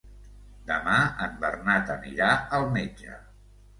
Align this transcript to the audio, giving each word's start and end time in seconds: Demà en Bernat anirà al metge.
Demà 0.69 0.95
en 1.27 1.37
Bernat 1.45 1.91
anirà 1.99 2.31
al 2.59 2.67
metge. 2.79 3.19